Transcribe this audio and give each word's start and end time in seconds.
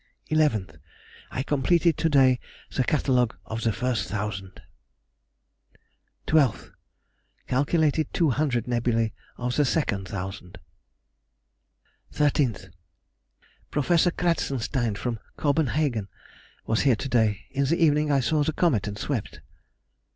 11th. 0.31 0.77
I 1.29 1.43
completed 1.43 1.95
to 1.99 2.09
day 2.09 2.39
the 2.75 2.83
catalogue 2.83 3.35
of 3.45 3.61
the 3.61 3.71
first 3.71 4.09
thousand. 4.09 4.59
12th.... 6.25 6.71
calculated 7.45 8.11
200 8.11 8.65
nebulæ 8.65 9.11
of 9.37 9.55
the 9.57 9.63
second 9.63 10.07
thousand. 10.07 10.57
13th. 12.11 12.71
Professor 13.69 14.09
Kratzensteine, 14.09 14.97
from 14.97 15.19
Copenhagen, 15.37 16.07
was 16.65 16.79
here 16.81 16.95
to 16.95 17.07
day. 17.07 17.45
In 17.51 17.65
the 17.65 17.77
evening 17.77 18.11
I 18.11 18.21
saw 18.21 18.41
the 18.41 18.53
comet 18.53 18.87
and 18.87 18.97
swept. 18.97 19.41